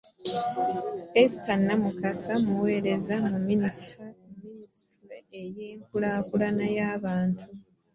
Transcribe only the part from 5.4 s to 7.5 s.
y'enkulaakulana y'abantu